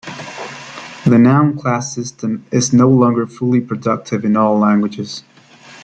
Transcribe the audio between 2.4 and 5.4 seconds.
is no longer fully productive in all languages.